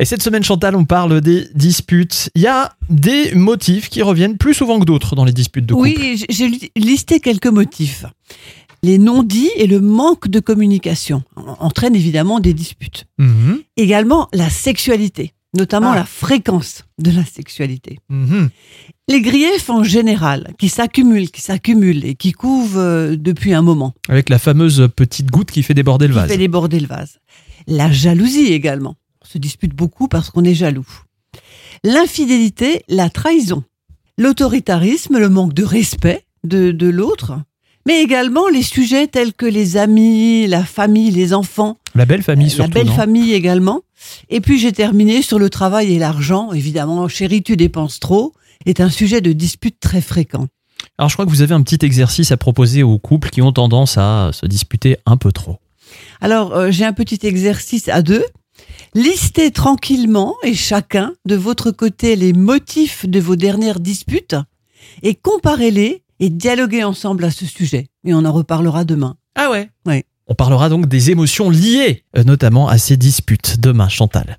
Et 0.00 0.04
cette 0.04 0.22
semaine, 0.22 0.44
Chantal, 0.44 0.76
on 0.76 0.84
parle 0.84 1.20
des 1.20 1.48
disputes. 1.54 2.30
Il 2.36 2.42
y 2.42 2.46
a 2.46 2.72
des 2.88 3.34
motifs 3.34 3.88
qui 3.88 4.00
reviennent 4.02 4.36
plus 4.36 4.54
souvent 4.54 4.78
que 4.78 4.84
d'autres 4.84 5.16
dans 5.16 5.24
les 5.24 5.32
disputes 5.32 5.66
de 5.66 5.74
couple. 5.74 5.88
Oui, 5.88 6.24
j'ai 6.28 6.50
listé 6.76 7.18
quelques 7.18 7.48
motifs. 7.48 8.04
Les 8.84 8.98
non-dits 8.98 9.50
et 9.56 9.66
le 9.66 9.80
manque 9.80 10.28
de 10.28 10.38
communication 10.38 11.24
entraînent 11.58 11.96
évidemment 11.96 12.38
des 12.38 12.54
disputes. 12.54 13.06
Mhm. 13.18 13.58
Également 13.76 14.28
la 14.32 14.48
sexualité, 14.50 15.32
notamment 15.56 15.90
Ah. 15.90 15.96
la 15.96 16.04
fréquence 16.04 16.84
de 17.00 17.10
la 17.10 17.24
sexualité. 17.24 17.98
Mhm. 18.08 18.50
Les 19.08 19.20
griefs 19.20 19.68
en 19.68 19.82
général, 19.82 20.52
qui 20.60 20.68
s'accumulent, 20.68 21.32
qui 21.32 21.40
s'accumulent 21.40 22.04
et 22.04 22.14
qui 22.14 22.30
couvent 22.30 22.78
euh, 22.78 23.16
depuis 23.16 23.52
un 23.52 23.62
moment, 23.62 23.94
Avec 24.08 24.28
la 24.28 24.38
fameuse 24.38 24.88
petite 24.94 25.28
goutte 25.32 25.50
qui 25.50 25.64
fait 25.64 25.74
déborder 25.74 26.06
le 26.06 26.12
qui 26.12 26.20
vase. 26.20 26.30
fait 26.30 26.36
déborder 26.38 26.78
le 26.78 26.86
vase. 26.86 27.18
La 27.66 27.90
jalousie 27.90 28.52
également. 28.52 28.94
Se 29.30 29.36
dispute 29.36 29.74
beaucoup 29.74 30.08
parce 30.08 30.30
qu'on 30.30 30.42
est 30.44 30.54
jaloux. 30.54 30.86
L'infidélité, 31.84 32.82
la 32.88 33.10
trahison. 33.10 33.62
L'autoritarisme, 34.16 35.18
le 35.18 35.28
manque 35.28 35.52
de 35.52 35.64
respect 35.64 36.24
de, 36.44 36.72
de 36.72 36.86
l'autre. 36.88 37.38
Mais 37.86 38.02
également 38.02 38.48
les 38.48 38.62
sujets 38.62 39.06
tels 39.06 39.32
que 39.34 39.46
les 39.46 39.76
amis, 39.76 40.46
la 40.46 40.64
famille, 40.64 41.10
les 41.10 41.32
enfants, 41.34 41.76
La 41.94 42.06
belle 42.06 42.22
famille 42.22 42.48
la 42.48 42.54
surtout. 42.54 42.70
belle 42.72 42.86
non 42.86 42.94
famille 42.94 43.32
également. 43.34 43.82
Et 44.30 44.40
puis 44.40 44.58
j'ai 44.58 44.72
terminé 44.72 45.22
sur 45.22 45.38
le 45.38 45.50
travail 45.50 45.92
et 45.92 45.98
l'argent. 45.98 46.52
Évidemment, 46.52 47.06
chérie, 47.08 47.42
tu 47.42 47.56
dépenses 47.56 48.00
trop 48.00 48.32
est 48.66 48.80
un 48.80 48.90
sujet 48.90 49.20
de 49.20 49.32
dispute 49.32 49.78
très 49.78 50.00
fréquent. 50.00 50.46
Alors 50.98 51.08
je 51.08 51.14
crois 51.14 51.24
que 51.26 51.30
vous 51.30 51.42
avez 51.42 51.54
un 51.54 51.62
petit 51.62 51.84
exercice 51.84 52.32
à 52.32 52.36
proposer 52.36 52.82
aux 52.82 52.98
couples 52.98 53.30
qui 53.30 53.40
ont 53.42 53.52
tendance 53.52 53.98
à 53.98 54.30
se 54.32 54.46
disputer 54.46 54.96
un 55.06 55.16
peu 55.16 55.32
trop. 55.32 55.58
Alors, 56.20 56.54
euh, 56.54 56.70
j'ai 56.70 56.84
un 56.84 56.92
petit 56.92 57.20
exercice 57.26 57.88
à 57.88 58.02
deux. 58.02 58.24
Listez 58.94 59.50
tranquillement 59.50 60.34
et 60.42 60.54
chacun 60.54 61.12
de 61.26 61.36
votre 61.36 61.70
côté 61.70 62.16
les 62.16 62.32
motifs 62.32 63.06
de 63.06 63.20
vos 63.20 63.36
dernières 63.36 63.80
disputes 63.80 64.36
et 65.02 65.14
comparez-les 65.14 66.02
et 66.20 66.30
dialoguez 66.30 66.84
ensemble 66.84 67.24
à 67.24 67.30
ce 67.30 67.46
sujet. 67.46 67.88
Et 68.04 68.14
on 68.14 68.24
en 68.24 68.32
reparlera 68.32 68.84
demain. 68.84 69.16
Ah 69.34 69.50
ouais 69.50 69.70
Ouais. 69.86 70.04
On 70.26 70.34
parlera 70.34 70.68
donc 70.68 70.86
des 70.86 71.10
émotions 71.10 71.48
liées, 71.48 72.04
euh, 72.16 72.24
notamment 72.24 72.68
à 72.68 72.76
ces 72.76 72.96
disputes. 72.96 73.60
Demain, 73.60 73.88
Chantal. 73.88 74.38